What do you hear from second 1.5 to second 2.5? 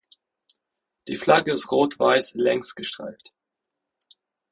ist rot-weiß